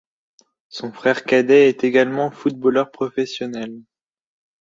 Son 0.69 0.91
frère 0.91 1.25
cadet 1.25 1.69
est 1.69 1.83
également 1.83 2.31
footballeur 2.31 2.89
professionnel. 2.89 3.83